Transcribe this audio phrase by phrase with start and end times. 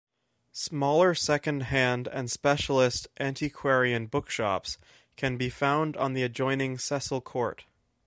[0.53, 4.79] Smaller second-hand and specialist antiquarian bookshops
[5.15, 7.65] can be found on the adjoining Cecil Court.